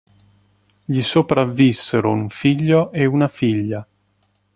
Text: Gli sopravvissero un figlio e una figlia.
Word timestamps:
Gli 0.83 1.03
sopravvissero 1.03 2.09
un 2.09 2.27
figlio 2.29 2.91
e 2.91 3.05
una 3.05 3.27
figlia. 3.27 3.87